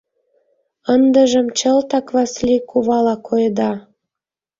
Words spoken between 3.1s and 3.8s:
койыда!